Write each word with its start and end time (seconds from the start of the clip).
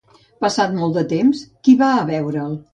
Passat 0.45 0.73
molt 0.77 0.97
de 1.01 1.05
temps, 1.13 1.45
qui 1.69 1.79
va 1.85 1.93
a 2.01 2.05
veure'l? 2.11 2.61